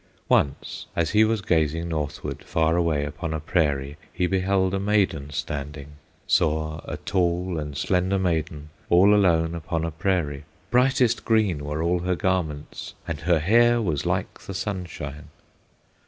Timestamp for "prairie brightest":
9.91-11.23